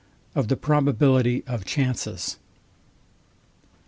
[0.33, 2.39] OF THE PROBABILITY OF CHANCES.